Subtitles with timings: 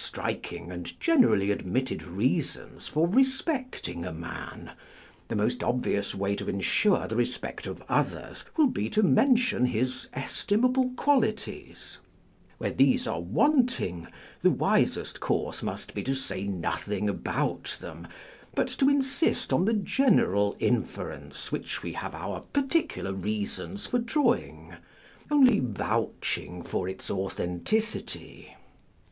[0.00, 4.70] striking and generally admitted reasons for respecting a man,
[5.26, 10.06] the most obvious way to ensure the respect of others will be to mention his
[10.12, 11.98] estimable qualities;
[12.58, 14.06] where these are wanting,
[14.42, 18.06] the wisest course must be to say nothing about them,
[18.54, 24.74] but to insist on the general inference which we have our particular reasons for drawing,
[25.28, 28.54] only vouching for its authenticity.